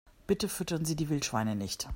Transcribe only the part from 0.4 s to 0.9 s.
füttern